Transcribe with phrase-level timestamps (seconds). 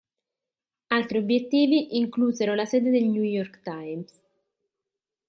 [0.87, 4.19] Altri obiettivi inclusero la sede del "New York Times".